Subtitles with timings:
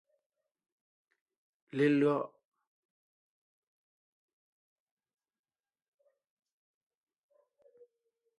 [1.77, 2.17] Lelÿɔ’.